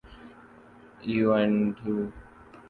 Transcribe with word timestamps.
ایوانڈو 1.07 1.95